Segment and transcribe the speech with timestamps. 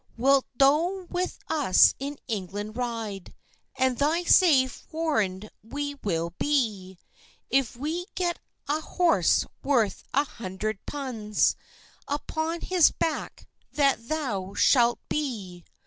[0.17, 3.35] "Wilt thou with us in England ride,
[3.77, 6.97] And thy safe warrand we will be?
[7.51, 11.55] If we get a horse worth a hundred punds,
[12.07, 15.65] Upon his back that thou shalt be."